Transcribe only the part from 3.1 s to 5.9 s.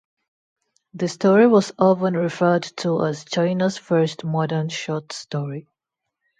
"China's first modern short story".